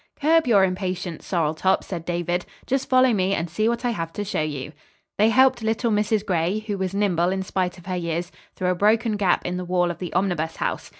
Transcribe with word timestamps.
"Curb 0.19 0.47
your 0.47 0.63
impatience, 0.63 1.27
Sorrel 1.27 1.53
Top," 1.53 1.83
said 1.83 2.05
David. 2.05 2.43
"Just 2.65 2.89
follow 2.89 3.13
me, 3.13 3.35
and 3.35 3.47
see 3.47 3.69
what 3.69 3.85
I 3.85 3.91
have 3.91 4.11
to 4.13 4.23
show 4.23 4.41
you." 4.41 4.71
They 5.19 5.29
helped 5.29 5.61
little 5.61 5.91
Mrs. 5.91 6.25
Gray, 6.25 6.57
who 6.65 6.75
was 6.79 6.95
nimble 6.95 7.29
in 7.29 7.43
spite 7.43 7.77
of 7.77 7.85
her 7.85 7.97
years, 7.97 8.31
through 8.55 8.71
a 8.71 8.73
broken 8.73 9.15
gap 9.15 9.45
in 9.45 9.57
the 9.57 9.63
wall 9.65 9.91
of 9.91 9.99
the 9.99 10.11
Omnibus 10.13 10.55
House. 10.55 10.89